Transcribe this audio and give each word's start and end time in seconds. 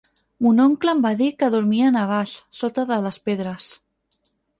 Mon 0.43 0.61
oncle 0.61 0.93
em 0.95 1.01
va 1.05 1.09
dir 1.19 1.27
que 1.43 1.49
dormien 1.55 1.99
a 2.03 2.05
baix, 2.13 2.33
sota 2.61 2.87
de 2.93 2.97
les 3.05 3.21
pedres. 3.29 3.69